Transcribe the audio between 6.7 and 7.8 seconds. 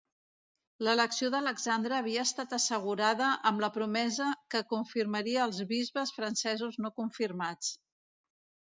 no confirmats.